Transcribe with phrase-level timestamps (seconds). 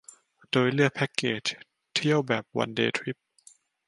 [0.51, 1.43] โดยเลือกแพ็กเกจ
[1.93, 3.17] เที่ยวแบบวันเดย์ทริป